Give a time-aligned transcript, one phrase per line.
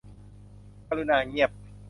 [0.87, 1.49] กรุณาเงียบ